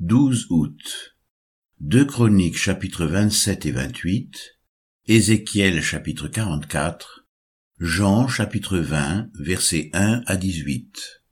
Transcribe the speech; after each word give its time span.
12 0.00 0.46
août. 0.50 1.16
Deux 1.80 2.04
Chroniques 2.04 2.56
chapitres 2.56 3.04
27 3.04 3.66
et 3.66 3.72
28, 3.72 4.60
Ézéchiel 5.06 5.82
chapitre 5.82 6.28
44, 6.28 7.26
Jean 7.80 8.28
chapitre 8.28 8.78
20 8.78 9.28
versets 9.40 9.90
1 9.94 10.22
à 10.24 10.36
18. 10.36 11.24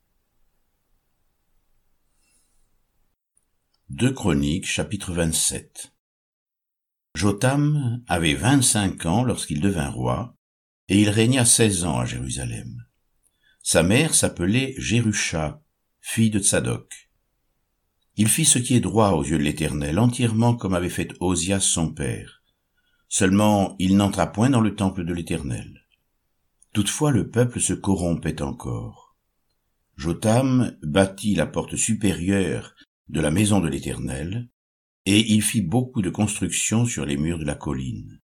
Deux 3.87 4.11
Chroniques 4.11 4.67
chapitre 4.67 5.13
27. 5.13 5.93
Jotam 7.15 8.03
avait 8.09 8.35
vingt-cinq 8.35 9.05
ans 9.05 9.23
lorsqu'il 9.23 9.61
devint 9.61 9.89
roi, 9.89 10.35
et 10.89 11.01
il 11.01 11.09
régna 11.09 11.45
seize 11.45 11.85
ans 11.85 11.99
à 11.99 12.05
Jérusalem. 12.05 12.85
Sa 13.63 13.81
mère 13.81 14.13
s'appelait 14.13 14.75
Jérusha, 14.77 15.63
fille 16.01 16.31
de 16.31 16.39
Tsadok. 16.39 17.06
Il 18.17 18.27
fit 18.27 18.45
ce 18.45 18.57
qui 18.57 18.75
est 18.75 18.79
droit 18.79 19.11
aux 19.11 19.23
yeux 19.23 19.37
de 19.37 19.43
l'Éternel, 19.43 19.99
entièrement 19.99 20.55
comme 20.55 20.73
avait 20.73 20.89
fait 20.89 21.13
Osias 21.19 21.59
son 21.59 21.93
père. 21.93 22.41
Seulement 23.07 23.75
il 23.77 23.95
n'entra 23.95 24.31
point 24.31 24.49
dans 24.49 24.59
le 24.59 24.75
temple 24.75 25.05
de 25.05 25.13
l'Éternel. 25.13 25.85
Toutefois 26.73 27.11
le 27.11 27.29
peuple 27.29 27.61
se 27.61 27.73
corrompait 27.73 28.41
encore. 28.41 29.15
Jotam 29.97 30.75
bâtit 30.81 31.35
la 31.35 31.45
porte 31.45 31.75
supérieure 31.75 32.73
de 33.07 33.21
la 33.21 33.31
maison 33.31 33.59
de 33.59 33.69
l'Éternel, 33.69 34.49
et 35.05 35.31
il 35.31 35.41
fit 35.41 35.61
beaucoup 35.61 36.01
de 36.01 36.09
constructions 36.09 36.85
sur 36.85 37.05
les 37.05 37.17
murs 37.17 37.39
de 37.39 37.45
la 37.45 37.55
colline. 37.55 38.19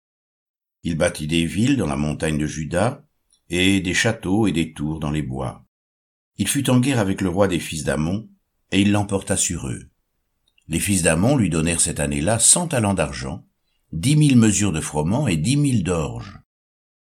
Il 0.84 0.96
bâtit 0.96 1.26
des 1.26 1.44
villes 1.44 1.76
dans 1.76 1.86
la 1.86 1.96
montagne 1.96 2.38
de 2.38 2.46
Juda, 2.46 3.04
et 3.50 3.80
des 3.80 3.94
châteaux 3.94 4.46
et 4.46 4.52
des 4.52 4.72
tours 4.72 5.00
dans 5.00 5.10
les 5.10 5.22
bois. 5.22 5.66
Il 6.36 6.46
fut 6.48 6.70
en 6.70 6.78
guerre 6.78 7.00
avec 7.00 7.20
le 7.20 7.28
roi 7.28 7.48
des 7.48 7.58
fils 7.58 7.82
d'Amon, 7.82 8.29
et 8.72 8.80
il 8.80 8.92
l'emporta 8.92 9.36
sur 9.36 9.68
eux. 9.68 9.90
Les 10.68 10.80
fils 10.80 11.02
d'Amon 11.02 11.36
lui 11.36 11.50
donnèrent 11.50 11.80
cette 11.80 12.00
année-là 12.00 12.38
cent 12.38 12.68
talents 12.68 12.94
d'argent, 12.94 13.44
dix 13.92 14.16
mille 14.16 14.36
mesures 14.36 14.72
de 14.72 14.80
froment 14.80 15.26
et 15.26 15.36
dix 15.36 15.56
mille 15.56 15.82
d'orge, 15.82 16.38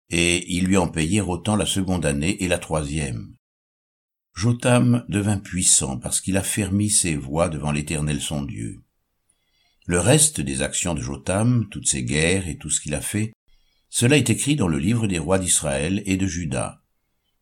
et 0.10 0.46
ils 0.54 0.66
lui 0.66 0.78
en 0.78 0.88
payèrent 0.88 1.30
autant 1.30 1.56
la 1.56 1.66
seconde 1.66 2.06
année 2.06 2.44
et 2.44 2.48
la 2.48 2.60
troisième. 2.60 3.34
Jotam 4.36 5.06
devint 5.10 5.40
puissant 5.40 5.98
parce 5.98 6.22
qu'il 6.22 6.38
affermit 6.38 6.90
ses 6.90 7.16
voix 7.16 7.50
devant 7.50 7.72
l'Éternel 7.72 8.22
son 8.22 8.44
Dieu. 8.44 8.84
Le 9.88 10.00
reste 10.00 10.42
des 10.42 10.62
actions 10.62 10.94
de 10.94 11.02
Jotam, 11.02 11.68
toutes 11.72 11.88
ses 11.88 12.04
guerres 12.04 12.48
et 12.48 12.58
tout 12.58 12.70
ce 12.70 12.82
qu'il 12.82 12.94
a 12.96 13.02
fait, 13.02 13.34
cela 13.90 14.18
est 14.18 14.30
écrit 14.30 14.56
dans 14.56 14.68
le 14.68 14.78
livre 14.78 15.08
des 15.08 15.20
rois 15.20 15.40
d'Israël 15.40 16.04
et 16.06 16.18
de 16.18 16.28
Juda. 16.28 16.82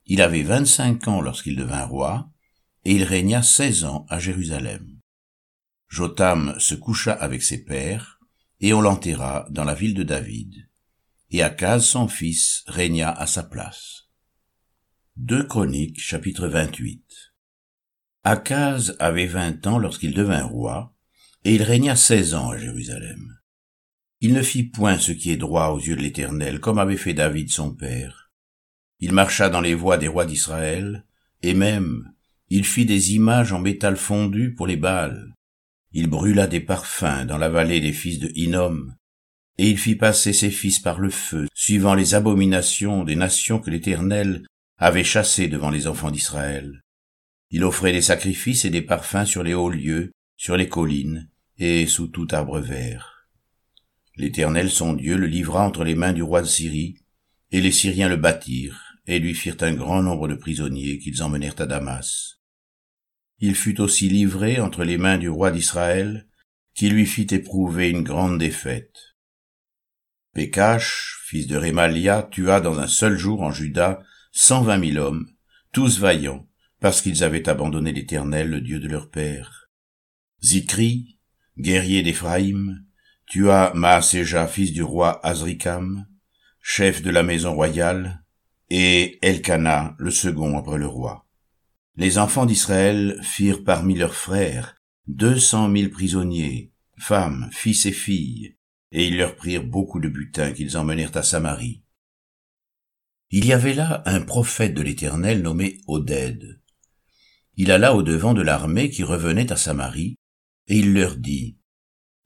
Il 0.05 0.22
avait 0.22 0.44
vingt-cinq 0.44 1.08
ans 1.08 1.20
lorsqu'il 1.20 1.55
devint 1.55 1.86
roi, 1.86 2.30
et 2.86 2.94
il 2.94 3.03
régna 3.03 3.42
seize 3.42 3.84
ans 3.84 4.06
à 4.09 4.20
Jérusalem. 4.20 5.00
Jotam 5.88 6.56
se 6.59 6.76
coucha 6.76 7.14
avec 7.14 7.44
ses 7.44 7.64
pères, 7.64 8.20
et 8.59 8.73
on 8.73 8.81
l'enterra 8.81 9.45
dans 9.50 9.64
la 9.64 9.73
ville 9.73 9.94
de 9.94 10.03
David. 10.03 10.67
Et 11.30 11.44
Akaz 11.44 11.86
son 11.86 12.08
fils 12.08 12.64
régna 12.67 13.11
à 13.11 13.28
sa 13.28 13.44
place. 13.44 14.09
Deux 15.16 15.44
Chroniques 15.44 16.02
chapitre 16.02 16.48
28 16.48 17.04
Akaz 18.23 18.95
avait 19.00 19.28
vingt 19.28 19.67
ans 19.67 19.78
lorsqu'il 19.78 20.14
devint 20.14 20.44
roi, 20.44 20.95
et 21.44 21.56
il 21.56 21.64
régna 21.64 21.95
seize 21.95 22.34
ans 22.34 22.52
à 22.52 22.58
Jérusalem. 22.58 23.38
Il 24.22 24.34
ne 24.34 24.42
fit 24.42 24.64
point 24.64 24.98
ce 24.98 25.11
qui 25.11 25.31
est 25.31 25.38
droit 25.38 25.67
aux 25.67 25.80
yeux 25.80 25.95
de 25.95 26.02
l'Éternel, 26.02 26.59
comme 26.59 26.80
avait 26.80 26.98
fait 26.98 27.14
David 27.14 27.50
son 27.50 27.76
père. 27.76 28.31
Il 29.00 29.11
marcha 29.11 29.50
dans 29.50 29.59
les 29.59 29.76
voies 29.76 29.98
des 29.98 30.08
rois 30.08 30.26
d'Israël, 30.26 31.06
et 31.42 31.54
même 31.54 32.14
il 32.49 32.66
fit 32.66 32.86
des 32.86 33.13
images 33.13 33.53
en 33.53 33.59
métal 33.59 33.97
fondu 33.97 34.53
pour 34.53 34.67
les 34.67 34.77
Baals. 34.77 35.33
Il 35.91 36.08
brûla 36.08 36.47
des 36.47 36.59
parfums 36.59 37.25
dans 37.27 37.38
la 37.38 37.49
vallée 37.49 37.80
des 37.80 37.94
fils 37.94 38.19
de 38.19 38.31
Hinnom, 38.36 38.94
et 39.58 39.69
il 39.69 39.77
fit 39.77 39.95
passer 39.95 40.33
ses 40.33 40.52
fils 40.52 40.80
par 40.80 40.99
le 40.99 41.09
feu, 41.09 41.47
suivant 41.53 41.94
les 41.94 42.16
abominations 42.16 43.03
des 43.03 43.15
nations 43.15 43.59
que 43.59 43.70
l'Éternel 43.70 44.45
avait 44.77 45.03
chassées 45.03 45.48
devant 45.48 45.70
les 45.70 45.87
enfants 45.87 46.11
d'Israël. 46.11 46.82
Il 47.52 47.64
offrait 47.64 47.92
des 47.92 48.02
sacrifices 48.02 48.65
et 48.65 48.71
des 48.71 48.82
parfums 48.82 49.26
sur 49.26 49.43
les 49.43 49.53
hauts 49.53 49.70
lieux, 49.70 50.11
sur 50.37 50.58
les 50.58 50.67
collines, 50.67 51.30
et 51.59 51.86
sous 51.86 52.08
tout 52.08 52.27
arbre 52.32 52.59
vert. 52.59 53.27
L'Éternel 54.17 54.70
son 54.70 54.93
Dieu 54.93 55.17
le 55.17 55.27
livra 55.27 55.65
entre 55.65 55.83
les 55.83 55.95
mains 55.95 56.14
du 56.14 56.23
roi 56.23 56.42
de 56.42 56.48
Syrie, 56.48 56.98
et 57.52 57.61
les 57.61 57.71
Syriens 57.71 58.09
le 58.09 58.17
battirent, 58.17 58.83
et 59.05 59.19
lui 59.19 59.33
firent 59.33 59.58
un 59.61 59.73
grand 59.73 60.02
nombre 60.02 60.27
de 60.27 60.36
prisonniers 60.36 60.99
qu'ils 60.99 61.23
emmenèrent 61.23 61.59
à 61.59 61.65
Damas 61.65 62.39
il 63.45 63.55
fut 63.55 63.81
aussi 63.81 64.08
livré 64.08 64.61
entre 64.61 64.86
les 64.86 64.97
mains 64.97 65.17
du 65.17 65.27
roi 65.27 65.52
d'Israël, 65.52 66.27
qui 66.73 66.89
lui 66.89 67.05
fit 67.05 67.27
éprouver 67.30 67.89
une 67.89 68.02
grande 68.02 68.39
défaite. 68.39 69.17
Pécache, 70.33 71.21
fils 71.25 71.45
de 71.47 71.58
Rémalia, 71.58 72.23
tua 72.31 72.61
dans 72.61 72.80
un 72.80 72.87
seul 72.87 73.17
jour 73.17 73.41
en 73.41 73.52
Juda 73.52 74.02
cent 74.31 74.64
vingt 74.64 74.77
mille 74.77 74.97
hommes, 74.97 75.27
tous 75.73 75.99
vaillants, 75.99 76.47
parce 76.80 77.02
qu'ils 77.02 77.21
avaient 77.21 77.49
abandonné 77.49 77.91
l'Éternel, 77.91 78.49
le 78.49 78.61
Dieu 78.61 78.80
de 78.80 78.87
leur 78.87 79.09
père. 79.09 79.70
Zikri, 80.41 81.20
guerrier 81.58 82.02
d'Éphraïm, 82.02 82.85
tua 83.27 83.73
Maaséja, 83.75 84.47
fils 84.47 84.71
du 84.71 84.83
roi 84.83 85.20
Azrikam, 85.25 86.08
chef 86.61 87.02
de 87.02 87.09
la 87.09 87.23
maison 87.23 87.53
royale, 87.53 88.23
et 88.70 89.20
Elkana, 89.22 89.96
le 89.98 90.12
second 90.12 90.58
après 90.58 90.78
le 90.78 90.88
roi. 90.88 91.28
Les 91.96 92.18
enfants 92.18 92.46
d'Israël 92.46 93.20
firent 93.22 93.64
parmi 93.64 93.96
leurs 93.96 94.16
frères 94.16 94.76
deux 95.08 95.38
cent 95.38 95.68
mille 95.68 95.92
prisonniers, 95.92 96.72
femmes, 96.98 97.50
fils 97.52 97.86
et 97.86 97.92
filles, 97.92 98.56
et 98.92 99.08
ils 99.08 99.18
leur 99.18 99.36
prirent 99.36 99.66
beaucoup 99.66 100.00
de 100.00 100.08
butin 100.08 100.54
qu'ils 100.54 100.78
emmenèrent 100.78 101.16
à 101.18 101.24
Samarie. 101.24 101.84
Il 103.30 103.46
y 103.46 103.54
avait 103.54 103.74
là 103.74 104.04
un 104.06 104.22
prophète 104.22 104.74
de 104.74 104.82
l'Éternel 104.82 105.42
nommé 105.42 105.82
Oded. 105.88 106.62
Il 107.56 107.72
alla 107.72 107.95
au-devant 107.95 108.34
de 108.34 108.42
l'armée 108.42 108.90
qui 108.90 109.04
revenait 109.04 109.52
à 109.52 109.58
Samarie, 109.58 110.16
et 110.68 110.78
il 110.78 110.94
leur 110.94 111.18
dit, 111.18 111.58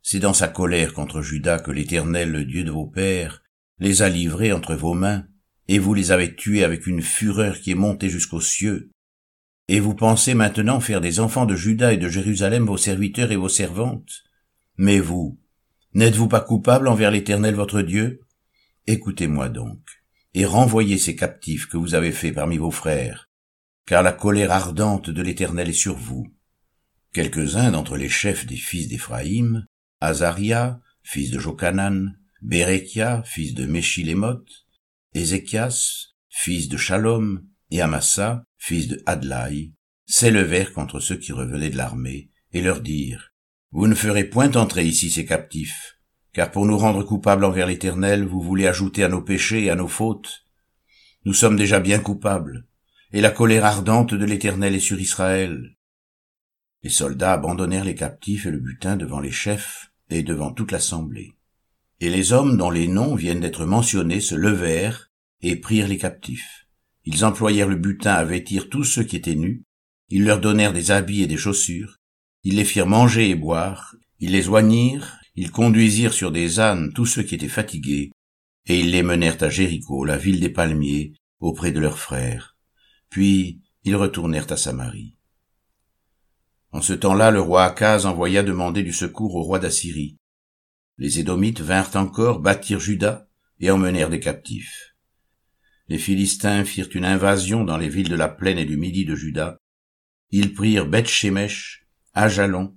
C'est 0.02 0.20
dans 0.20 0.34
sa 0.34 0.48
colère 0.48 0.94
contre 0.94 1.22
Judas 1.22 1.60
que 1.60 1.72
l'Éternel, 1.72 2.32
le 2.32 2.46
Dieu 2.46 2.64
de 2.64 2.72
vos 2.72 2.88
pères, 2.88 3.44
les 3.80 4.02
a 4.02 4.10
livrés 4.10 4.52
entre 4.52 4.76
vos 4.76 4.94
mains, 4.94 5.28
et 5.68 5.80
vous 5.80 5.94
les 5.94 6.12
avez 6.12 6.36
tués 6.36 6.64
avec 6.64 6.88
une 6.88 7.02
fureur 7.02 7.60
qui 7.60 7.72
est 7.72 7.76
montée 7.76 8.10
jusqu'aux 8.10 8.42
cieux. 8.42 8.92
Et 9.68 9.80
vous 9.80 9.96
pensez 9.96 10.34
maintenant 10.34 10.80
faire 10.80 11.02
des 11.02 11.20
enfants 11.20 11.46
de 11.46 11.56
Juda 11.56 11.94
et 11.94 11.98
de 11.98 12.08
Jérusalem 12.08 12.66
vos 12.66 12.78
serviteurs 12.78 13.32
et 13.32 13.36
vos 13.36 13.50
servantes. 13.50 14.24
Mais 14.78 15.00
vous, 15.00 15.40
n'êtes-vous 15.94 16.30
pas 16.30 16.40
coupable 16.40 16.88
envers 16.88 17.12
l'Éternel 17.12 17.56
votre 17.56 17.82
Dieu? 17.82 18.22
Écoutez-moi 18.86 19.50
donc, 19.50 19.82
et 20.34 20.46
renvoyez 20.46 20.98
ces 20.98 21.16
captifs 21.16 21.68
que 21.68 21.76
vous 21.76 21.96
avez 21.96 22.14
faits 22.14 22.36
parmi 22.36 22.58
vos 22.58 22.72
frères, 22.72 23.30
car 23.86 24.04
la 24.04 24.14
colère 24.14 24.52
ardente 24.52 25.10
de 25.10 25.22
l'Éternel 25.22 25.70
est 25.70 25.74
sur 25.74 25.98
vous. 25.98 26.28
Quelques-uns 27.12 27.72
d'entre 27.72 27.98
les 27.98 28.08
chefs 28.08 28.46
des 28.46 28.56
fils 28.56 28.88
d'Éphraïm, 28.88 29.66
Azaria, 30.00 30.80
fils 31.04 31.32
de 31.32 31.40
Jokanan, 31.40 32.16
Bérekia, 32.42 33.24
fils 33.26 33.54
de 33.54 33.66
Méchilémoth, 33.66 34.67
Ézéchias, 35.18 36.14
fils 36.30 36.70
de 36.70 36.78
Shalom, 36.78 37.44
et 37.72 37.82
Amasa, 37.82 38.44
fils 38.58 38.88
de 38.88 39.02
Hadlaï, 39.06 39.74
s'élevèrent 40.06 40.74
contre 40.74 41.00
ceux 41.00 41.18
qui 41.18 41.32
revenaient 41.32 41.70
de 41.70 41.78
l'armée, 41.78 42.30
et 42.54 42.62
leur 42.62 42.82
dirent, 42.82 43.34
Vous 43.72 43.88
ne 43.88 43.96
ferez 43.96 44.26
point 44.26 44.56
entrer 44.56 44.86
ici 44.86 45.10
ces 45.10 45.26
captifs, 45.26 45.98
car 46.34 46.52
pour 46.52 46.66
nous 46.66 46.78
rendre 46.78 47.04
coupables 47.04 47.44
envers 47.44 47.68
l'Éternel, 47.68 48.26
vous 48.26 48.42
voulez 48.42 48.68
ajouter 48.68 49.04
à 49.04 49.10
nos 49.10 49.22
péchés 49.22 49.64
et 49.64 49.70
à 49.70 49.76
nos 49.76 49.88
fautes. 49.88 50.46
Nous 51.26 51.34
sommes 51.34 51.58
déjà 51.58 51.80
bien 51.80 52.00
coupables, 52.00 52.68
et 53.12 53.22
la 53.22 53.32
colère 53.32 53.66
ardente 53.66 54.14
de 54.14 54.26
l'Éternel 54.26 54.76
est 54.76 54.80
sur 54.80 55.00
Israël. 55.00 55.76
Les 56.84 56.90
soldats 56.90 57.34
abandonnèrent 57.34 57.86
les 57.86 57.96
captifs 57.96 58.46
et 58.46 58.52
le 58.52 58.60
butin 58.60 58.96
devant 58.96 59.20
les 59.20 59.32
chefs 59.32 59.92
et 60.10 60.24
devant 60.24 60.54
toute 60.54 60.72
l'assemblée. 60.72 61.34
Et 62.00 62.10
les 62.10 62.32
hommes 62.32 62.58
dont 62.58 62.70
les 62.70 62.88
noms 62.88 63.16
viennent 63.16 63.40
d'être 63.40 63.66
mentionnés 63.66 64.22
se 64.22 64.36
levèrent 64.36 65.07
et 65.42 65.56
prirent 65.56 65.88
les 65.88 65.98
captifs. 65.98 66.68
Ils 67.06 67.24
employèrent 67.24 67.70
le 67.70 67.76
butin 67.76 68.14
à 68.14 68.26
vêtir 68.26 68.70
tous 68.70 68.84
ceux 68.84 69.04
qui 69.04 69.16
étaient 69.16 69.36
nus, 69.36 69.64
ils 70.10 70.24
leur 70.24 70.40
donnèrent 70.40 70.74
des 70.74 70.92
habits 70.92 71.24
et 71.24 71.28
des 71.28 71.38
chaussures, 71.38 71.98
ils 72.44 72.56
les 72.56 72.66
firent 72.66 72.88
manger 72.88 73.30
et 73.30 73.36
boire, 73.36 73.96
ils 74.20 74.32
les 74.32 74.48
oignirent, 74.50 75.18
ils 75.36 75.52
conduisirent 75.52 76.14
sur 76.14 76.32
des 76.32 76.60
ânes 76.60 76.92
tous 76.94 77.06
ceux 77.06 77.24
qui 77.24 77.36
étaient 77.36 77.48
fatigués, 77.48 78.12
et 78.66 78.80
ils 78.80 78.92
les 78.92 79.04
menèrent 79.04 79.42
à 79.42 79.50
Jéricho, 79.50 80.04
la 80.04 80.18
ville 80.18 80.40
des 80.40 80.50
palmiers, 80.50 81.14
auprès 81.40 81.72
de 81.72 81.80
leurs 81.80 82.00
frères. 82.00 82.58
Puis 83.10 83.62
ils 83.84 83.96
retournèrent 83.96 84.52
à 84.52 84.58
Samarie. 84.58 85.16
En 86.72 86.82
ce 86.82 86.94
temps-là, 86.94 87.32
le 87.32 87.40
roi 87.40 87.64
Akaz 87.64 88.06
envoya 88.06 88.44
demander 88.44 88.84
du 88.84 88.92
secours 88.92 89.36
au 89.36 89.44
roi 89.44 89.60
d'Assyrie. 89.60 90.18
Les 90.98 91.20
Édomites 91.20 91.62
vinrent 91.62 91.96
encore 91.96 92.40
bâtir 92.40 92.80
Juda 92.80 93.30
et 93.60 93.72
emmenèrent 93.72 94.10
des 94.10 94.20
captifs 94.20 94.97
les 95.90 95.98
Philistins 95.98 96.66
firent 96.66 96.90
une 96.94 97.06
invasion 97.06 97.64
dans 97.64 97.78
les 97.78 97.90
villes 97.90 98.10
de 98.10 98.16
la 98.16 98.30
plaine 98.30 98.58
et 98.58 98.66
du 98.66 98.78
midi 98.78 99.06
de 99.06 99.16
Juda. 99.16 99.58
Ils 100.32 100.54
prirent 100.54 100.88
Beth-Shemesh, 100.88 101.88
Ajalon, 102.14 102.76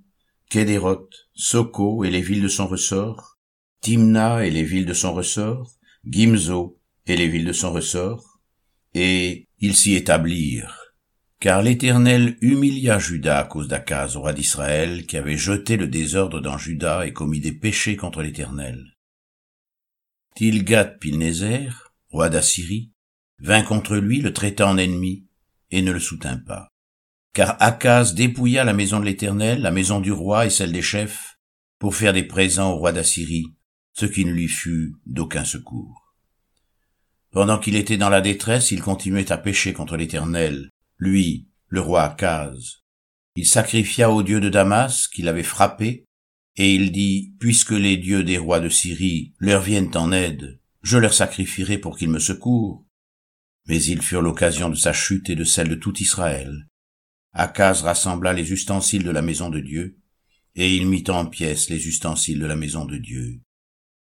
Kédéroth, 0.49 1.29
Soko 1.33 2.03
et 2.03 2.11
les 2.11 2.21
villes 2.21 2.41
de 2.41 2.47
son 2.47 2.67
ressort, 2.67 3.37
Timna 3.81 4.45
et 4.45 4.51
les 4.51 4.63
villes 4.63 4.85
de 4.85 4.93
son 4.93 5.13
ressort, 5.13 5.77
Gimzo 6.05 6.79
et 7.05 7.17
les 7.17 7.27
villes 7.27 7.45
de 7.45 7.53
son 7.53 7.71
ressort, 7.71 8.39
et 8.93 9.47
ils 9.59 9.75
s'y 9.75 9.95
établirent. 9.95 10.77
Car 11.39 11.63
l'Éternel 11.63 12.37
humilia 12.41 12.99
Juda 12.99 13.39
à 13.39 13.43
cause 13.45 13.67
d'Akaz, 13.67 14.15
roi 14.15 14.31
d'Israël, 14.31 15.07
qui 15.07 15.17
avait 15.17 15.37
jeté 15.37 15.75
le 15.75 15.87
désordre 15.87 16.39
dans 16.39 16.57
Juda 16.57 17.07
et 17.07 17.13
commis 17.13 17.39
des 17.39 17.51
péchés 17.51 17.95
contre 17.95 18.21
l'Éternel. 18.21 18.95
Tilgat-Pilnézer, 20.35 21.93
roi 22.09 22.29
d'Assyrie, 22.29 22.90
vint 23.41 23.63
contre 23.63 23.97
lui, 23.97 24.21
le 24.21 24.33
traita 24.33 24.67
en 24.67 24.77
ennemi, 24.77 25.25
et 25.71 25.81
ne 25.81 25.91
le 25.91 25.99
soutint 25.99 26.37
pas. 26.37 26.69
Car 27.33 27.55
Akaz 27.61 28.13
dépouilla 28.13 28.63
la 28.63 28.73
maison 28.73 28.99
de 28.99 29.05
l'Éternel, 29.05 29.61
la 29.61 29.71
maison 29.71 29.99
du 29.99 30.11
roi 30.11 30.45
et 30.45 30.49
celle 30.49 30.71
des 30.71 30.81
chefs, 30.81 31.37
pour 31.79 31.95
faire 31.95 32.13
des 32.13 32.23
présents 32.23 32.71
au 32.71 32.75
roi 32.75 32.91
d'Assyrie, 32.91 33.47
ce 33.93 34.05
qui 34.05 34.25
ne 34.25 34.31
lui 34.31 34.47
fut 34.47 34.93
d'aucun 35.05 35.45
secours. 35.45 36.13
Pendant 37.31 37.57
qu'il 37.57 37.75
était 37.75 37.97
dans 37.97 38.09
la 38.09 38.21
détresse, 38.21 38.71
il 38.71 38.81
continuait 38.81 39.31
à 39.31 39.37
pécher 39.37 39.73
contre 39.73 39.95
l'Éternel, 39.95 40.69
lui, 40.97 41.47
le 41.67 41.79
roi 41.79 42.03
Akaz. 42.03 42.81
Il 43.35 43.47
sacrifia 43.47 44.11
aux 44.11 44.23
dieux 44.23 44.41
de 44.41 44.49
Damas, 44.49 45.07
qu'il 45.07 45.29
avait 45.29 45.41
frappé, 45.41 46.05
et 46.57 46.75
il 46.75 46.91
dit, 46.91 47.33
Puisque 47.39 47.71
les 47.71 47.95
dieux 47.95 48.23
des 48.25 48.37
rois 48.37 48.59
de 48.59 48.67
Syrie 48.67 49.33
leur 49.39 49.61
viennent 49.61 49.95
en 49.95 50.11
aide, 50.11 50.59
je 50.83 50.97
leur 50.97 51.13
sacrifierai 51.13 51.77
pour 51.77 51.97
qu'ils 51.97 52.09
me 52.09 52.19
secourent. 52.19 52.85
Mais 53.67 53.81
ils 53.83 54.01
furent 54.01 54.21
l'occasion 54.21 54.69
de 54.69 54.75
sa 54.75 54.93
chute 54.93 55.29
et 55.29 55.35
de 55.35 55.43
celle 55.43 55.69
de 55.69 55.75
tout 55.75 55.97
Israël. 55.99 56.67
Akaz 57.33 57.83
rassembla 57.83 58.33
les 58.33 58.51
ustensiles 58.51 59.03
de 59.03 59.11
la 59.11 59.21
maison 59.21 59.49
de 59.49 59.59
Dieu, 59.59 59.97
et 60.55 60.75
il 60.75 60.87
mit 60.87 61.03
en 61.09 61.25
pièces 61.25 61.69
les 61.69 61.87
ustensiles 61.87 62.39
de 62.39 62.45
la 62.45 62.55
maison 62.55 62.85
de 62.85 62.97
Dieu. 62.97 63.41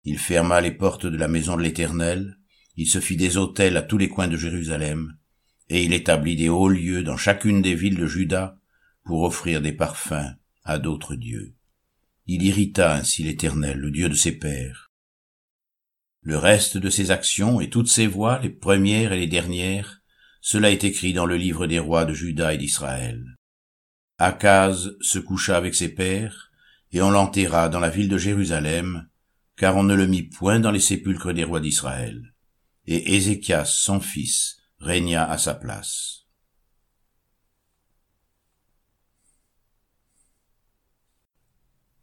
Il 0.04 0.18
ferma 0.18 0.60
les 0.60 0.70
portes 0.70 1.06
de 1.06 1.16
la 1.16 1.28
maison 1.28 1.56
de 1.56 1.62
l'Éternel, 1.62 2.38
il 2.76 2.86
se 2.86 3.00
fit 3.00 3.16
des 3.16 3.36
autels 3.36 3.76
à 3.76 3.82
tous 3.82 3.98
les 3.98 4.08
coins 4.08 4.28
de 4.28 4.36
Jérusalem, 4.36 5.18
et 5.68 5.84
il 5.84 5.92
établit 5.92 6.36
des 6.36 6.48
hauts 6.48 6.68
lieux 6.68 7.02
dans 7.02 7.16
chacune 7.16 7.60
des 7.60 7.74
villes 7.74 7.96
de 7.96 8.06
Juda 8.06 8.58
pour 9.04 9.22
offrir 9.22 9.60
des 9.60 9.72
parfums 9.72 10.36
à 10.64 10.78
d'autres 10.78 11.14
dieux. 11.14 11.54
Il 12.26 12.42
irrita 12.42 12.94
ainsi 12.94 13.24
l'Éternel, 13.24 13.78
le 13.78 13.90
Dieu 13.90 14.08
de 14.08 14.14
ses 14.14 14.32
pères. 14.32 14.87
Le 16.20 16.36
reste 16.36 16.76
de 16.76 16.90
ses 16.90 17.10
actions 17.10 17.60
et 17.60 17.70
toutes 17.70 17.88
ses 17.88 18.06
voies, 18.06 18.38
les 18.40 18.50
premières 18.50 19.12
et 19.12 19.20
les 19.20 19.26
dernières, 19.26 20.02
cela 20.40 20.70
est 20.70 20.84
écrit 20.84 21.12
dans 21.12 21.26
le 21.26 21.36
livre 21.36 21.66
des 21.66 21.78
rois 21.78 22.04
de 22.04 22.14
Juda 22.14 22.54
et 22.54 22.58
d'Israël. 22.58 23.36
Akaz 24.18 24.96
se 25.00 25.18
coucha 25.18 25.56
avec 25.56 25.74
ses 25.74 25.94
pères, 25.94 26.50
et 26.90 27.02
on 27.02 27.10
l'enterra 27.10 27.68
dans 27.68 27.80
la 27.80 27.90
ville 27.90 28.08
de 28.08 28.18
Jérusalem, 28.18 29.08
car 29.56 29.76
on 29.76 29.82
ne 29.82 29.94
le 29.94 30.06
mit 30.06 30.22
point 30.22 30.60
dans 30.60 30.70
les 30.70 30.80
sépulcres 30.80 31.34
des 31.34 31.44
rois 31.44 31.60
d'Israël. 31.60 32.34
Et 32.86 33.14
Ézéchias, 33.14 33.66
son 33.66 34.00
fils, 34.00 34.56
régna 34.78 35.28
à 35.28 35.38
sa 35.38 35.54
place. 35.54 36.26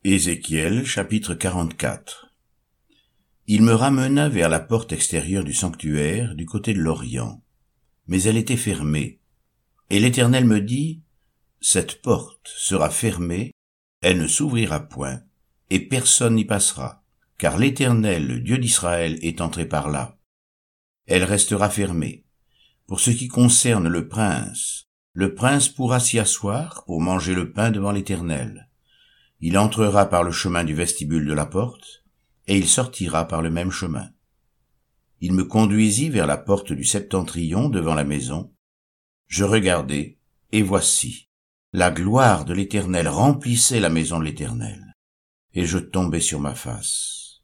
Ézéchiel 0.03 0.85
chapitre 0.85 1.33
44 1.33 2.34
Il 3.47 3.61
me 3.61 3.73
ramena 3.73 4.27
vers 4.27 4.49
la 4.49 4.59
porte 4.59 4.91
extérieure 4.91 5.43
du 5.43 5.53
sanctuaire 5.53 6.35
du 6.35 6.45
côté 6.45 6.73
de 6.73 6.79
l'Orient, 6.79 7.43
mais 8.07 8.23
elle 8.23 8.37
était 8.37 8.57
fermée. 8.57 9.19
Et 9.89 9.99
l'Éternel 9.99 10.45
me 10.45 10.61
dit, 10.61 11.01
Cette 11.61 12.01
porte 12.01 12.47
sera 12.55 12.89
fermée, 12.89 13.51
elle 14.01 14.19
ne 14.19 14.27
s'ouvrira 14.27 14.79
point, 14.79 15.21
et 15.69 15.79
personne 15.79 16.35
n'y 16.35 16.45
passera, 16.45 17.03
car 17.37 17.57
l'Éternel, 17.57 18.27
le 18.27 18.39
Dieu 18.39 18.57
d'Israël, 18.57 19.19
est 19.21 19.41
entré 19.41 19.65
par 19.67 19.89
là. 19.89 20.17
Elle 21.05 21.23
restera 21.23 21.69
fermée. 21.69 22.25
Pour 22.87 22.99
ce 22.99 23.11
qui 23.11 23.27
concerne 23.27 23.87
le 23.87 24.07
prince, 24.07 24.87
le 25.13 25.35
prince 25.35 25.69
pourra 25.69 25.99
s'y 25.99 26.17
asseoir 26.17 26.83
pour 26.85 26.99
manger 26.99 27.35
le 27.35 27.51
pain 27.51 27.71
devant 27.71 27.91
l'Éternel 27.91 28.69
il 29.41 29.57
entrera 29.57 30.07
par 30.07 30.23
le 30.23 30.31
chemin 30.31 30.63
du 30.63 30.73
vestibule 30.73 31.25
de 31.25 31.33
la 31.33 31.45
porte, 31.45 32.04
et 32.47 32.57
il 32.57 32.67
sortira 32.67 33.27
par 33.27 33.41
le 33.41 33.49
même 33.49 33.71
chemin. 33.71 34.09
Il 35.21 35.33
me 35.33 35.45
conduisit 35.45 36.09
vers 36.09 36.27
la 36.27 36.37
porte 36.37 36.73
du 36.73 36.83
septentrion 36.83 37.69
devant 37.69 37.95
la 37.95 38.03
maison. 38.03 38.53
Je 39.27 39.43
regardai, 39.43 40.19
et 40.51 40.61
voici, 40.61 41.29
la 41.73 41.91
gloire 41.91 42.45
de 42.45 42.53
l'Éternel 42.53 43.07
remplissait 43.07 43.79
la 43.79 43.89
maison 43.89 44.19
de 44.19 44.25
l'Éternel. 44.25 44.93
Et 45.53 45.65
je 45.65 45.77
tombai 45.77 46.19
sur 46.19 46.39
ma 46.39 46.53
face. 46.53 47.41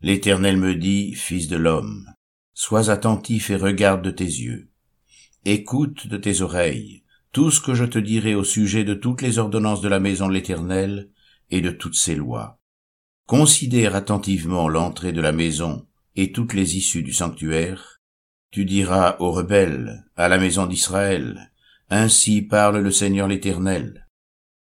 L'Éternel 0.00 0.56
me 0.56 0.74
dit, 0.74 1.14
Fils 1.14 1.48
de 1.48 1.56
l'homme, 1.56 2.06
sois 2.52 2.90
attentif 2.90 3.50
et 3.50 3.56
regarde 3.56 4.02
de 4.02 4.10
tes 4.10 4.24
yeux. 4.24 4.70
Écoute 5.44 6.06
de 6.06 6.16
tes 6.16 6.40
oreilles 6.40 7.04
tout 7.34 7.50
ce 7.50 7.60
que 7.60 7.74
je 7.74 7.84
te 7.84 7.98
dirai 7.98 8.36
au 8.36 8.44
sujet 8.44 8.84
de 8.84 8.94
toutes 8.94 9.20
les 9.20 9.38
ordonnances 9.38 9.80
de 9.80 9.88
la 9.88 9.98
maison 9.98 10.28
de 10.28 10.32
l'Éternel, 10.32 11.10
et 11.50 11.60
de 11.60 11.70
toutes 11.70 11.96
ses 11.96 12.14
lois. 12.14 12.60
Considère 13.26 13.96
attentivement 13.96 14.68
l'entrée 14.68 15.12
de 15.12 15.22
la 15.22 15.32
maison 15.32 15.86
et 16.14 16.30
toutes 16.30 16.52
les 16.52 16.76
issues 16.76 17.02
du 17.02 17.14
sanctuaire. 17.14 18.00
Tu 18.50 18.66
diras 18.66 19.16
aux 19.18 19.32
rebelles, 19.32 20.04
à 20.14 20.28
la 20.28 20.36
maison 20.36 20.66
d'Israël, 20.66 21.50
Ainsi 21.88 22.42
parle 22.42 22.78
le 22.78 22.90
Seigneur 22.90 23.26
l'Éternel. 23.26 24.06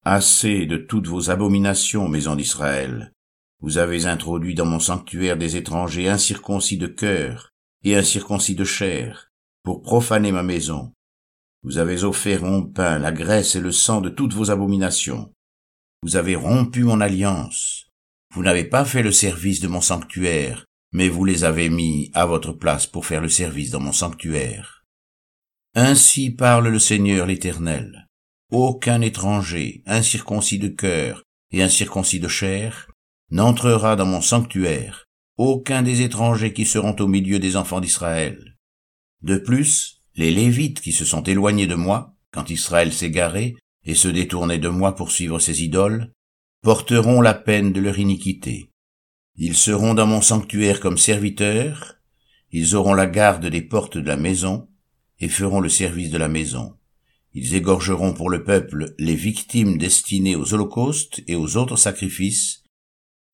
Assez 0.05 0.65
de 0.65 0.77
toutes 0.77 1.07
vos 1.07 1.29
abominations, 1.29 2.07
maison 2.07 2.35
d'Israël. 2.35 3.13
Vous 3.61 3.77
avez 3.77 4.05
introduit 4.05 4.55
dans 4.55 4.65
mon 4.65 4.79
sanctuaire 4.79 5.37
des 5.37 5.57
étrangers 5.57 6.09
incirconcis 6.09 6.77
de 6.77 6.87
cœur 6.87 7.51
et 7.83 7.95
incirconcis 7.95 8.55
de 8.55 8.65
chair, 8.65 9.31
pour 9.63 9.81
profaner 9.81 10.31
ma 10.31 10.43
maison. 10.43 10.93
Vous 11.63 11.77
avez 11.77 12.03
offert 12.03 12.43
mon 12.43 12.63
pain, 12.63 12.97
la 12.97 13.11
graisse 13.11 13.55
et 13.55 13.61
le 13.61 13.71
sang 13.71 14.01
de 14.01 14.09
toutes 14.09 14.33
vos 14.33 14.51
abominations. 14.51 15.33
Vous 16.01 16.15
avez 16.15 16.35
rompu 16.35 16.83
mon 16.83 16.99
alliance. 16.99 17.82
Vous 18.33 18.41
n'avez 18.41 18.63
pas 18.63 18.83
fait 18.83 19.03
le 19.03 19.11
service 19.11 19.59
de 19.59 19.67
mon 19.67 19.81
sanctuaire, 19.81 20.65
mais 20.91 21.07
vous 21.07 21.23
les 21.23 21.43
avez 21.43 21.69
mis 21.69 22.09
à 22.15 22.25
votre 22.25 22.51
place 22.51 22.87
pour 22.87 23.05
faire 23.05 23.21
le 23.21 23.29
service 23.29 23.69
dans 23.69 23.79
mon 23.79 23.91
sanctuaire. 23.91 24.83
Ainsi 25.75 26.31
parle 26.31 26.67
le 26.67 26.79
Seigneur 26.79 27.27
l'Éternel. 27.27 28.07
Aucun 28.51 29.01
étranger, 29.01 29.83
incirconcis 29.85 30.57
de 30.57 30.67
cœur 30.67 31.23
et 31.51 31.61
incirconcis 31.61 32.19
de 32.19 32.27
chair, 32.27 32.89
n'entrera 33.29 33.95
dans 33.95 34.05
mon 34.07 34.21
sanctuaire, 34.21 35.05
aucun 35.37 35.83
des 35.83 36.01
étrangers 36.01 36.53
qui 36.53 36.65
seront 36.65 36.95
au 36.99 37.07
milieu 37.07 37.37
des 37.37 37.55
enfants 37.55 37.81
d'Israël. 37.81 38.57
De 39.21 39.37
plus, 39.37 40.01
les 40.15 40.31
Lévites 40.31 40.81
qui 40.81 40.91
se 40.91 41.05
sont 41.05 41.23
éloignés 41.23 41.67
de 41.67 41.75
moi, 41.75 42.15
quand 42.31 42.49
Israël 42.49 42.91
garé, 43.11 43.55
et 43.85 43.95
se 43.95 44.07
détourner 44.07 44.57
de 44.57 44.69
moi 44.69 44.95
pour 44.95 45.11
suivre 45.11 45.39
ces 45.39 45.63
idoles, 45.63 46.11
porteront 46.63 47.19
la 47.19 47.33
peine 47.33 47.73
de 47.73 47.81
leur 47.81 47.99
iniquité. 47.99 48.71
Ils 49.35 49.55
seront 49.55 49.93
dans 49.93 50.07
mon 50.07 50.21
sanctuaire 50.21 50.79
comme 50.79 50.97
serviteurs, 50.97 51.95
ils 52.51 52.75
auront 52.75 52.93
la 52.93 53.05
garde 53.05 53.45
des 53.45 53.61
portes 53.61 53.97
de 53.97 54.07
la 54.07 54.15
maison, 54.15 54.69
et 55.19 55.27
feront 55.27 55.59
le 55.59 55.67
service 55.67 56.09
de 56.09 56.17
la 56.17 56.29
maison. 56.29 56.77
Ils 57.33 57.55
égorgeront 57.55 58.13
pour 58.13 58.29
le 58.29 58.45
peuple 58.45 58.95
les 58.97 59.15
victimes 59.15 59.77
destinées 59.77 60.37
aux 60.37 60.53
holocaustes 60.53 61.21
et 61.27 61.35
aux 61.35 61.57
autres 61.57 61.75
sacrifices, 61.75 62.63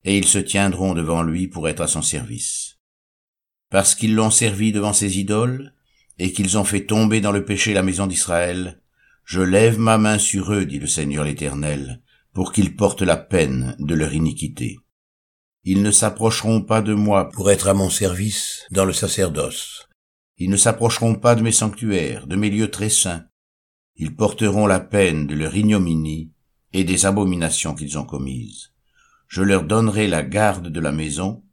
et 0.04 0.18
ils 0.18 0.28
se 0.28 0.40
tiendront 0.40 0.96
devant 0.96 1.22
lui 1.22 1.48
pour 1.48 1.70
être 1.70 1.82
à 1.82 1.88
son 1.88 2.02
service. 2.02 2.80
Parce 3.70 3.94
qu'ils 3.94 4.16
l'ont 4.16 4.32
servi 4.32 4.72
devant 4.72 4.94
ses 4.94 5.20
idoles, 5.20 5.76
et 6.18 6.34
qu'ils 6.34 6.58
ont 6.58 6.64
fait 6.64 6.88
tomber 6.88 7.22
dans 7.22 7.32
le 7.32 7.46
péché 7.46 7.74
la 7.74 7.84
maison 7.84 8.08
d'Israël, 8.08 8.82
je 9.24 9.42
lève 9.42 9.78
ma 9.78 10.00
main 10.00 10.18
sur 10.18 10.52
eux, 10.52 10.66
dit 10.66 10.80
le 10.80 10.88
Seigneur 10.88 11.24
l'Éternel, 11.24 12.02
pour 12.34 12.52
qu'ils 12.52 12.76
portent 12.76 13.02
la 13.02 13.18
peine 13.18 13.76
de 13.80 13.96
leur 13.96 14.14
iniquité. 14.14 14.78
Ils 15.64 15.82
ne 15.82 15.92
s'approcheront 15.92 16.62
pas 16.62 16.82
de 16.82 16.94
moi 16.94 17.30
pour 17.30 17.52
être 17.52 17.68
à 17.68 17.74
mon 17.74 17.90
service 17.90 18.66
dans 18.72 18.86
le 18.86 18.94
sacerdoce. 18.94 19.88
Ils 20.38 20.50
ne 20.50 20.58
s'approcheront 20.58 21.16
pas 21.16 21.36
de 21.36 21.42
mes 21.42 21.52
sanctuaires, 21.52 22.28
de 22.28 22.36
mes 22.36 22.50
lieux 22.50 22.72
très 22.72 22.90
saints. 22.90 23.26
Ils 23.96 24.16
porteront 24.16 24.68
la 24.68 24.80
peine 24.80 25.28
de 25.28 25.36
leur 25.36 25.56
ignominie 25.56 26.32
et 26.72 26.86
des 26.86 27.06
abominations 27.06 27.76
qu'ils 27.76 27.98
ont 27.98 28.06
commises. 28.06 28.72
Je 29.28 29.42
leur 29.42 29.64
donnerai 29.64 30.08
la 30.08 30.24
garde 30.24 30.70
de 30.70 30.80
la 30.80 30.92
maison, 30.92 31.44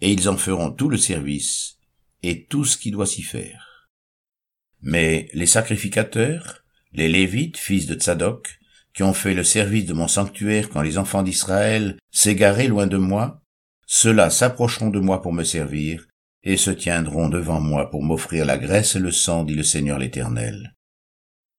et 0.00 0.12
ils 0.12 0.28
en 0.28 0.36
feront 0.36 0.70
tout 0.70 0.88
le 0.88 0.98
service 0.98 1.78
et 2.22 2.46
tout 2.46 2.64
ce 2.64 2.76
qui 2.76 2.90
doit 2.90 3.06
s'y 3.06 3.22
faire. 3.22 3.88
Mais 4.82 5.30
les 5.32 5.46
sacrificateurs, 5.46 6.64
les 6.92 7.08
Lévites, 7.08 7.56
fils 7.56 7.86
de 7.86 7.94
Tsadok, 7.94 8.58
qui 8.94 9.02
ont 9.02 9.12
fait 9.12 9.34
le 9.34 9.44
service 9.44 9.86
de 9.86 9.92
mon 9.92 10.08
sanctuaire 10.08 10.70
quand 10.70 10.82
les 10.82 10.98
enfants 10.98 11.22
d'Israël 11.22 11.98
s'égaraient 12.10 12.68
loin 12.68 12.86
de 12.86 12.96
moi, 12.96 13.42
ceux-là 13.86 14.30
s'approcheront 14.30 14.90
de 14.90 15.00
moi 15.00 15.20
pour 15.20 15.32
me 15.32 15.44
servir, 15.44 16.06
et 16.44 16.56
se 16.56 16.70
tiendront 16.70 17.28
devant 17.28 17.60
moi 17.60 17.90
pour 17.90 18.02
m'offrir 18.02 18.44
la 18.44 18.58
graisse 18.58 18.96
et 18.96 19.00
le 19.00 19.10
sang, 19.10 19.44
dit 19.44 19.54
le 19.54 19.62
Seigneur 19.62 19.98
l'Éternel. 19.98 20.74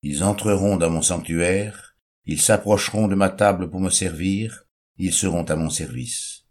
Ils 0.04 0.24
entreront 0.24 0.78
dans 0.78 0.92
mon 0.92 1.02
sanctuaire, 1.02 1.96
ils 2.26 2.40
s'approcheront 2.40 3.08
de 3.08 3.16
ma 3.16 3.30
table 3.30 3.70
pour 3.70 3.82
me 3.82 3.90
servir, 3.90 4.66
ils 4.98 5.14
seront 5.14 5.44
à 5.44 5.56
mon 5.56 5.70
service. 5.70 6.46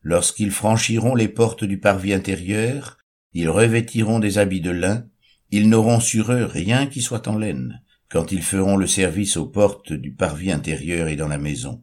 Lorsqu'ils 0.00 0.52
franchiront 0.52 1.14
les 1.14 1.28
portes 1.28 1.64
du 1.64 1.78
parvis 1.80 2.14
intérieur, 2.14 2.98
ils 3.32 3.48
revêtiront 3.48 4.20
des 4.20 4.38
habits 4.38 4.60
de 4.60 4.70
lin, 4.70 5.06
ils 5.50 5.68
n'auront 5.68 6.00
sur 6.00 6.32
eux 6.32 6.44
rien 6.44 6.86
qui 6.86 7.02
soit 7.02 7.26
en 7.26 7.36
laine, 7.36 7.82
quand 8.14 8.30
ils 8.30 8.44
feront 8.44 8.76
le 8.76 8.86
service 8.86 9.36
aux 9.36 9.48
portes 9.48 9.92
du 9.92 10.14
parvis 10.14 10.52
intérieur 10.52 11.08
et 11.08 11.16
dans 11.16 11.26
la 11.26 11.36
maison. 11.36 11.82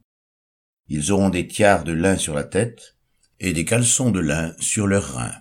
Ils 0.88 1.11
auront 1.11 1.27
des 1.27 1.45
tiares 1.45 1.83
de 1.83 1.91
lin 1.91 2.15
sur 2.15 2.33
la 2.33 2.45
tête, 2.45 2.95
et 3.41 3.51
des 3.51 3.65
caleçons 3.65 4.11
de 4.11 4.21
lin 4.21 4.55
sur 4.57 4.88
leurs 4.88 5.15
reins. 5.15 5.35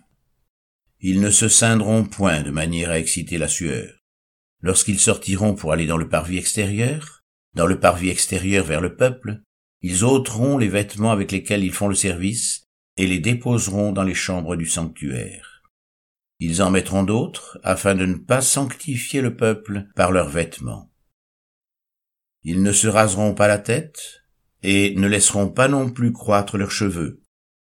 Ils 0.99 1.21
ne 1.21 1.31
se 1.31 1.47
ceindront 1.47 2.03
point 2.03 2.43
de 2.43 2.51
manière 2.51 2.91
à 2.91 2.99
exciter 2.99 3.39
la 3.39 3.47
sueur. 3.47 4.01
Lorsqu'ils 4.63 4.99
sortiront 4.99 5.55
pour 5.55 5.73
aller 5.73 5.87
dans 5.87 5.97
le 5.97 6.09
parvis 6.09 6.39
extérieur, 6.39 7.23
dans 7.55 7.67
le 7.67 7.79
parvis 7.79 8.09
extérieur 8.09 8.67
vers 8.67 8.81
le 8.81 8.97
peuple, 8.97 9.43
ils 9.83 10.03
ôteront 10.03 10.59
les 10.59 10.69
vêtements 10.69 11.13
avec 11.13 11.31
lesquels 11.31 11.63
ils 11.63 11.73
font 11.73 11.87
le 11.87 11.95
service 11.95 12.65
et 12.97 13.07
les 13.07 13.21
déposeront 13.21 13.93
dans 13.93 14.03
les 14.03 14.15
chambres 14.15 14.57
du 14.57 14.67
sanctuaire. 14.67 15.60
Ils 16.41 16.63
en 16.63 16.71
mettront 16.71 17.03
d'autres 17.03 17.61
afin 17.63 17.95
de 17.95 18.07
ne 18.07 18.15
pas 18.15 18.41
sanctifier 18.41 19.21
le 19.21 19.37
peuple 19.37 19.87
par 19.95 20.11
leurs 20.11 20.31
vêtements. 20.31 20.91
Ils 22.43 22.63
ne 22.63 22.73
se 22.73 22.89
raseront 22.89 23.35
pas 23.35 23.47
la 23.47 23.59
tête 23.59 24.23
et 24.63 24.95
ne 24.97 25.07
laisseront 25.07 25.51
pas 25.51 25.69
non 25.69 25.91
plus 25.91 26.13
croître 26.13 26.57
leurs 26.57 26.71
cheveux, 26.71 27.23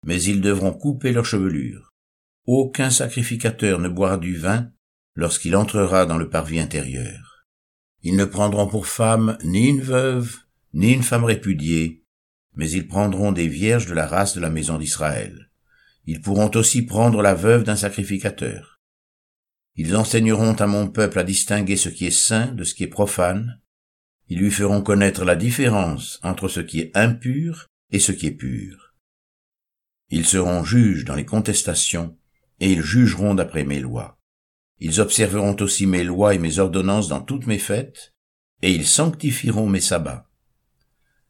mais 0.06 0.22
ils 0.22 0.40
devront 0.40 0.72
couper 0.72 1.12
leur 1.12 1.24
chevelure. 1.24 1.90
Aucun 2.46 2.90
sacrificateur 2.90 3.80
ne 3.80 3.88
boira 3.88 4.16
du 4.16 4.36
vin 4.36 4.70
lorsqu'il 5.16 5.56
entrera 5.56 6.06
dans 6.06 6.18
le 6.18 6.30
parvis 6.30 6.60
intérieur. 6.60 7.44
Ils 8.02 8.16
ne 8.16 8.24
prendront 8.24 8.68
pour 8.68 8.86
femme 8.86 9.36
ni 9.42 9.68
une 9.68 9.82
veuve, 9.82 10.36
ni 10.74 10.92
une 10.92 11.02
femme 11.02 11.24
répudiée, 11.24 12.04
mais 12.54 12.70
ils 12.70 12.86
prendront 12.86 13.32
des 13.32 13.48
vierges 13.48 13.86
de 13.86 13.94
la 13.94 14.06
race 14.06 14.34
de 14.34 14.40
la 14.40 14.50
maison 14.50 14.78
d'Israël. 14.78 15.49
Ils 16.12 16.20
pourront 16.20 16.50
aussi 16.56 16.82
prendre 16.82 17.22
la 17.22 17.34
veuve 17.34 17.62
d'un 17.62 17.76
sacrificateur. 17.76 18.80
Ils 19.76 19.94
enseigneront 19.94 20.54
à 20.54 20.66
mon 20.66 20.88
peuple 20.88 21.20
à 21.20 21.22
distinguer 21.22 21.76
ce 21.76 21.88
qui 21.88 22.04
est 22.04 22.10
saint 22.10 22.48
de 22.48 22.64
ce 22.64 22.74
qui 22.74 22.82
est 22.82 22.88
profane. 22.88 23.60
Ils 24.26 24.40
lui 24.40 24.50
feront 24.50 24.82
connaître 24.82 25.24
la 25.24 25.36
différence 25.36 26.18
entre 26.24 26.48
ce 26.48 26.58
qui 26.58 26.80
est 26.80 26.90
impur 26.96 27.68
et 27.92 28.00
ce 28.00 28.10
qui 28.10 28.26
est 28.26 28.32
pur. 28.32 28.92
Ils 30.08 30.26
seront 30.26 30.64
juges 30.64 31.04
dans 31.04 31.14
les 31.14 31.24
contestations, 31.24 32.18
et 32.58 32.72
ils 32.72 32.82
jugeront 32.82 33.36
d'après 33.36 33.62
mes 33.62 33.78
lois. 33.78 34.18
Ils 34.80 35.00
observeront 35.00 35.54
aussi 35.60 35.86
mes 35.86 36.02
lois 36.02 36.34
et 36.34 36.38
mes 36.38 36.58
ordonnances 36.58 37.06
dans 37.06 37.22
toutes 37.22 37.46
mes 37.46 37.60
fêtes, 37.60 38.14
et 38.62 38.72
ils 38.72 38.88
sanctifieront 38.88 39.68
mes 39.68 39.80
sabbats. 39.80 40.28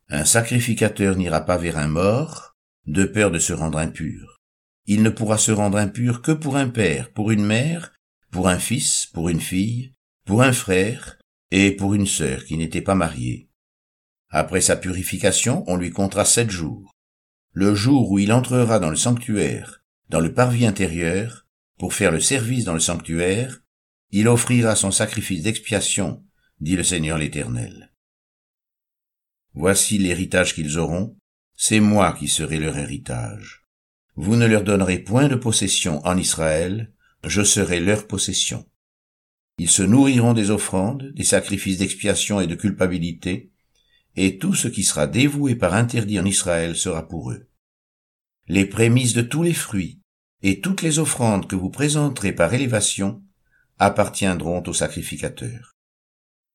Un 0.09 0.25
sacrificateur 0.25 1.17
n'ira 1.17 1.43
pas 1.43 1.59
vers 1.59 1.77
un 1.77 1.89
mort, 1.89 2.57
de 2.87 3.05
peur 3.05 3.31
de 3.31 3.39
se 3.39 3.53
rendre 3.53 3.77
impur. 3.77 4.40
Il 4.93 5.05
ne 5.05 5.11
pourra 5.11 5.39
se 5.39 5.53
rendre 5.53 5.79
impur 5.79 6.21
que 6.21 6.33
pour 6.33 6.57
un 6.57 6.69
père, 6.69 7.13
pour 7.13 7.31
une 7.31 7.45
mère, 7.45 7.93
pour 8.33 8.49
un 8.49 8.59
fils, 8.59 9.07
pour 9.15 9.29
une 9.29 9.41
fille, 9.41 9.95
pour 10.27 10.43
un 10.43 10.53
frère, 10.53 11.17
et 11.53 11.71
pour 11.71 11.95
une 11.95 12.09
sœur 12.09 12.45
qui 12.45 12.57
n'était 12.57 12.83
pas 12.83 12.97
mariée. 12.97 13.49
Après 14.31 14.61
sa 14.61 14.75
purification, 14.75 15.63
on 15.69 15.77
lui 15.77 15.93
comptera 15.93 16.25
sept 16.25 16.51
jours. 16.51 16.91
Le 17.53 17.73
jour 17.73 18.11
où 18.11 18.19
il 18.19 18.33
entrera 18.33 18.81
dans 18.81 18.91
le 18.91 18.97
sanctuaire, 18.97 19.85
dans 20.09 20.19
le 20.19 20.35
parvis 20.35 20.67
intérieur, 20.67 21.47
pour 21.79 21.95
faire 21.95 22.11
le 22.11 22.21
service 22.21 22.65
dans 22.65 22.75
le 22.75 22.81
sanctuaire, 22.81 23.61
il 24.11 24.27
offrira 24.27 24.75
son 24.75 24.91
sacrifice 24.91 25.45
d'expiation, 25.45 26.25
dit 26.59 26.75
le 26.75 26.83
Seigneur 26.83 27.17
l'Éternel. 27.17 27.93
Voici 29.55 29.99
l'héritage 29.99 30.53
qu'ils 30.53 30.79
auront, 30.79 31.17
c'est 31.55 31.79
moi 31.79 32.13
qui 32.19 32.27
serai 32.27 32.59
leur 32.59 32.77
héritage. 32.77 33.60
Vous 34.17 34.37
ne 34.37 34.47
leur 34.47 34.65
donnerez 34.65 34.99
point 34.99 35.29
de 35.29 35.35
possession 35.35 36.05
en 36.07 36.17
Israël, 36.17 36.93
je 37.25 37.43
serai 37.43 37.81
leur 37.81 38.07
possession. 38.07 38.67
Ils 39.59 39.71
se 39.71 39.83
nourriront 39.83 40.33
des 40.33 40.51
offrandes, 40.51 41.13
des 41.15 41.25
sacrifices 41.25 41.79
d'expiation 41.79 42.41
et 42.41 42.47
de 42.47 42.55
culpabilité, 42.55 43.51
et 44.17 44.39
tout 44.39 44.55
ce 44.55 44.69
qui 44.69 44.83
sera 44.83 45.07
dévoué 45.07 45.55
par 45.55 45.75
interdit 45.75 46.19
en 46.19 46.25
Israël 46.25 46.77
sera 46.77 47.07
pour 47.07 47.31
eux. 47.31 47.49
Les 48.49 48.65
prémices 48.65 49.13
de 49.13 49.23
tous 49.23 49.43
les 49.43 49.55
fruits, 49.55 50.01
et 50.43 50.61
toutes 50.61 50.83
les 50.83 50.99
offrandes 50.99 51.47
que 51.47 51.57
vous 51.57 51.71
présenterez 51.71 52.33
par 52.33 52.53
élévation 52.55 53.23
appartiendront 53.79 54.63
au 54.67 54.73
sacrificateur. 54.73 55.73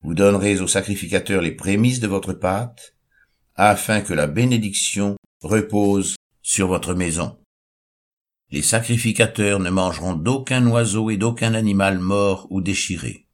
Vous 0.02 0.14
donnerez 0.14 0.60
au 0.60 0.68
sacrificateur 0.68 1.42
les 1.42 1.54
prémices 1.54 2.00
de 2.00 2.08
votre 2.08 2.34
pâte, 2.34 2.96
afin 3.56 4.02
que 4.02 4.14
la 4.14 4.28
bénédiction 4.28 5.16
repose 5.42 6.16
sur 6.42 6.68
votre 6.68 6.94
maison. 6.94 7.40
Les 8.56 8.62
sacrificateurs 8.62 9.60
ne 9.60 9.70
mangeront 9.70 10.14
d'aucun 10.14 10.66
oiseau 10.68 11.10
et 11.10 11.18
d'aucun 11.18 11.56
animal 11.56 12.00
mort 12.00 12.48
ou 12.52 12.62
déchiré. 12.62 13.28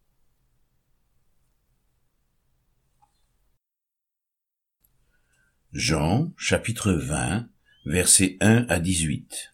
Jean 5.74 6.34
chapitre 6.38 6.94
20 6.94 7.48
versets 7.86 8.38
1 8.42 8.66
à 8.68 8.80
18 8.80 9.54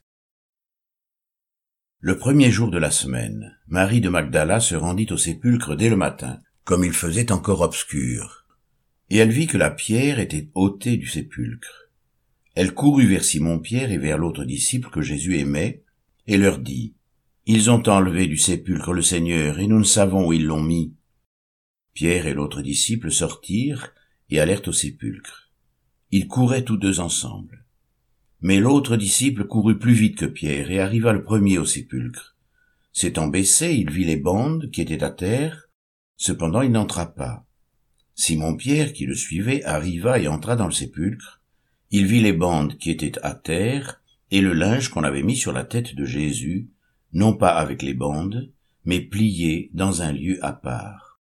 le 2.00 2.18
premier 2.18 2.50
jour 2.50 2.72
de 2.72 2.78
la 2.78 2.92
semaine, 2.92 3.58
Marie 3.68 4.00
de 4.00 4.08
Magdala 4.08 4.62
se 4.62 4.76
rendit 4.76 5.12
au 5.12 5.18
sépulcre 5.18 5.76
dès 5.76 5.90
le 5.90 5.98
matin, 5.98 6.42
comme 6.64 6.86
il 6.86 6.94
faisait 6.94 7.32
encore 7.34 7.60
obscur. 7.60 8.46
Et 9.10 9.18
elle 9.18 9.32
vit 9.32 9.48
que 9.48 9.58
la 9.58 9.72
pierre 9.72 10.20
était 10.20 10.50
ôtée 10.54 10.96
du 10.96 11.08
sépulcre. 11.08 11.87
Elle 12.60 12.74
courut 12.74 13.06
vers 13.06 13.24
Simon-Pierre 13.24 13.92
et 13.92 14.00
vers 14.00 14.18
l'autre 14.18 14.44
disciple 14.44 14.90
que 14.90 15.04
Jésus 15.04 15.38
aimait, 15.38 15.84
et 16.26 16.38
leur 16.38 16.58
dit, 16.58 16.96
Ils 17.46 17.70
ont 17.70 17.88
enlevé 17.88 18.26
du 18.26 18.40
sépulcre 18.40 18.94
le 18.94 19.04
Seigneur, 19.04 19.60
et 19.60 19.68
nous 19.68 19.78
ne 19.78 19.84
savons 19.84 20.26
où 20.26 20.34
ils 20.34 20.44
l'ont 20.44 20.64
mis. 20.64 20.96
Pierre 21.94 22.26
et 22.26 22.34
l'autre 22.34 22.64
disciple 22.64 23.12
sortirent 23.12 23.94
et 24.32 24.40
allèrent 24.40 24.68
au 24.68 24.72
sépulcre. 24.72 25.52
Ils 26.10 26.28
couraient 26.28 26.64
tous 26.64 26.78
deux 26.78 27.00
ensemble. 27.00 27.64
Mais 28.42 28.60
l'autre 28.60 28.98
disciple 28.98 29.46
courut 29.46 29.78
plus 29.78 29.94
vite 29.94 30.18
que 30.18 30.26
Pierre 30.26 30.72
et 30.72 30.80
arriva 30.80 31.14
le 31.14 31.24
premier 31.24 31.60
au 31.60 31.66
sépulcre. 31.66 32.36
S'étant 32.92 33.28
baissé, 33.28 33.76
il 33.76 33.92
vit 33.92 34.06
les 34.06 34.18
bandes 34.18 34.72
qui 34.72 34.82
étaient 34.82 35.04
à 35.04 35.12
terre, 35.12 35.70
cependant 36.16 36.64
il 36.64 36.72
n'entra 36.72 37.14
pas. 37.14 37.46
Simon-Pierre, 38.16 38.94
qui 38.94 39.06
le 39.06 39.14
suivait, 39.14 39.64
arriva 39.64 40.18
et 40.18 40.28
entra 40.28 40.56
dans 40.56 40.66
le 40.66 40.72
sépulcre. 40.72 41.38
Il 41.89 42.06
vit 42.06 42.22
les 42.22 42.34
bandes 42.34 42.77
qui 42.77 42.91
étaient 42.91 43.17
à 43.22 43.34
terre 43.34 44.01
et 44.32 44.41
le 44.41 44.53
linge 44.53 44.89
qu'on 44.89 45.03
avait 45.03 45.24
mis 45.24 45.38
sur 45.38 45.53
la 45.53 45.63
tête 45.63 45.96
de 45.96 46.06
Jésus, 46.06 46.70
non 47.13 47.34
pas 47.34 47.51
avec 47.51 47.82
les 47.82 47.94
bandes, 47.94 48.51
mais 48.84 49.00
plié 49.00 49.70
dans 49.74 50.01
un 50.01 50.12
lieu 50.12 50.38
à 50.44 50.53
part. 50.53 51.20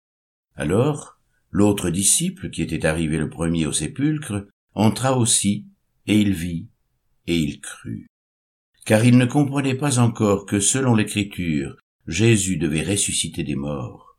Alors, 0.54 1.18
l'autre 1.50 1.90
disciple, 1.90 2.50
qui 2.50 2.62
était 2.62 2.84
arrivé 2.84 3.16
le 3.16 3.30
premier 3.30 3.66
au 3.66 3.72
sépulcre, 3.72 4.46
entra 4.74 5.16
aussi, 5.16 5.66
et 6.06 6.20
il 6.20 6.32
vit, 6.32 6.68
et 7.26 7.36
il 7.36 7.60
crut. 7.60 8.06
Car 8.84 9.04
il 9.04 9.16
ne 9.16 9.26
comprenait 9.26 9.74
pas 9.74 9.98
encore 9.98 10.46
que, 10.46 10.60
selon 10.60 10.94
l'Écriture, 10.94 11.76
Jésus 12.06 12.56
devait 12.56 12.82
ressusciter 12.84 13.44
des 13.44 13.56
morts, 13.56 14.16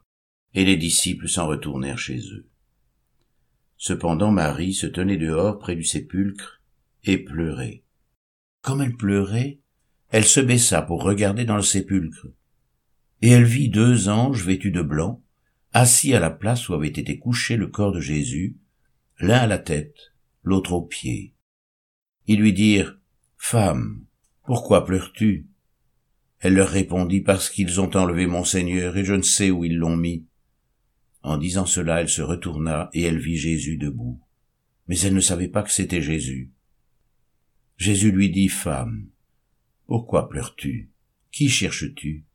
et 0.53 0.65
les 0.65 0.77
disciples 0.77 1.27
s'en 1.27 1.47
retournèrent 1.47 1.99
chez 1.99 2.19
eux. 2.31 2.50
Cependant 3.83 4.29
Marie 4.29 4.75
se 4.75 4.85
tenait 4.85 5.17
dehors 5.17 5.57
près 5.57 5.75
du 5.75 5.83
sépulcre 5.83 6.61
et 7.03 7.17
pleurait. 7.17 7.81
Comme 8.61 8.79
elle 8.83 8.95
pleurait, 8.95 9.59
elle 10.09 10.23
se 10.23 10.39
baissa 10.39 10.83
pour 10.83 11.01
regarder 11.01 11.45
dans 11.45 11.55
le 11.55 11.63
sépulcre, 11.63 12.27
et 13.23 13.29
elle 13.29 13.43
vit 13.43 13.69
deux 13.69 14.07
anges 14.07 14.45
vêtus 14.45 14.69
de 14.69 14.83
blanc, 14.83 15.23
assis 15.73 16.13
à 16.13 16.19
la 16.19 16.29
place 16.29 16.69
où 16.69 16.75
avait 16.75 16.89
été 16.89 17.17
couché 17.17 17.57
le 17.57 17.69
corps 17.69 17.91
de 17.91 17.99
Jésus, 17.99 18.55
l'un 19.19 19.39
à 19.39 19.47
la 19.47 19.57
tête, 19.57 20.13
l'autre 20.43 20.73
aux 20.73 20.85
pieds. 20.85 21.33
Ils 22.27 22.39
lui 22.39 22.53
dirent, 22.53 22.99
Femme, 23.35 24.05
pourquoi 24.45 24.85
pleures-tu? 24.85 25.47
Elle 26.37 26.53
leur 26.53 26.69
répondit, 26.69 27.21
Parce 27.21 27.49
qu'ils 27.49 27.81
ont 27.81 27.95
enlevé 27.95 28.27
mon 28.27 28.43
Seigneur, 28.43 28.95
et 28.95 29.05
je 29.05 29.15
ne 29.15 29.23
sais 29.23 29.49
où 29.49 29.65
ils 29.65 29.75
l'ont 29.75 29.97
mis. 29.97 30.27
En 31.23 31.37
disant 31.37 31.65
cela, 31.65 32.01
elle 32.01 32.09
se 32.09 32.21
retourna, 32.21 32.89
et 32.93 33.01
elle 33.03 33.19
vit 33.19 33.37
Jésus 33.37 33.77
debout. 33.77 34.19
Mais 34.87 34.99
elle 34.99 35.13
ne 35.13 35.19
savait 35.21 35.47
pas 35.47 35.63
que 35.63 35.71
c'était 35.71 36.01
Jésus. 36.01 36.51
Jésus 37.77 38.11
lui 38.11 38.29
dit, 38.29 38.49
Femme, 38.49 39.07
pourquoi 39.87 40.29
pleures-tu? 40.29 40.89
Qui 41.31 41.49
cherches-tu? 41.49 42.25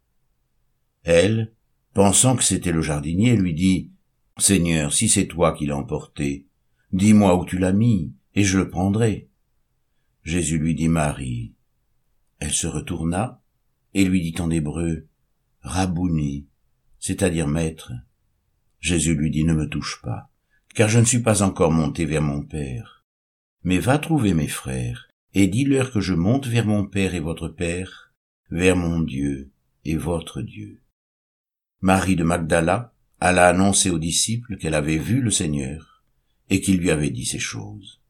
Elle, 1.03 1.53
pensant 1.95 2.37
que 2.37 2.45
c'était 2.45 2.73
le 2.73 2.83
jardinier, 2.83 3.37
lui 3.37 3.55
dit, 3.55 3.91
Seigneur, 4.39 4.93
si 4.93 5.09
c'est 5.09 5.27
toi 5.27 5.53
qui 5.53 5.67
l'as 5.67 5.77
emporté, 5.77 6.47
dis-moi 6.93 7.37
où 7.37 7.45
tu 7.45 7.59
l'as 7.59 7.73
mis, 7.73 8.13
et 8.35 8.45
je 8.45 8.59
le 8.59 8.69
prendrai. 8.69 9.29
Jésus 10.23 10.59
lui 10.59 10.75
dit 10.75 10.89
Marie. 10.89 11.55
Elle 12.39 12.53
se 12.53 12.67
retourna 12.67 13.41
et 13.95 14.05
lui 14.05 14.21
dit 14.21 14.41
en 14.41 14.51
hébreu, 14.51 15.07
Rabouni, 15.63 16.47
c'est-à-dire 16.99 17.49
maître. 17.49 17.93
Jésus 18.81 19.15
lui 19.15 19.31
dit, 19.31 19.45
ne 19.45 19.55
me 19.55 19.69
touche 19.69 20.01
pas, 20.03 20.31
car 20.75 20.89
je 20.89 20.99
ne 20.99 21.05
suis 21.05 21.23
pas 21.23 21.43
encore 21.43 21.73
monté 21.73 22.05
vers 22.05 22.23
mon 22.23 22.43
Père. 22.43 23.05
Mais 23.65 23.79
va 23.79 23.99
trouver 23.99 24.35
mes 24.35 24.49
frères, 24.49 25.09
et 25.35 25.49
dis-leur 25.49 25.91
que 25.91 26.01
je 26.01 26.15
monte 26.15 26.47
vers 26.47 26.67
mon 26.67 26.87
Père 26.87 27.15
et 27.15 27.21
votre 27.21 27.49
Père, 27.49 28.13
vers 28.51 28.77
mon 28.77 29.01
Dieu 29.01 29.51
et 29.85 29.97
votre 29.97 30.43
Dieu. 30.43 30.83
Marie 31.81 32.17
de 32.17 32.25
Magdala 32.25 32.95
alla 33.21 33.49
annoncer 33.49 33.91
aux 33.91 33.99
disciples 33.99 34.57
qu'elle 34.57 34.75
avait 34.75 34.99
vu 34.99 35.21
le 35.21 35.31
Seigneur, 35.31 36.05
et 36.49 36.61
qu'il 36.61 36.79
lui 36.79 36.91
avait 36.91 37.11
dit 37.11 37.27
ces 37.27 37.39
choses. 37.39 38.01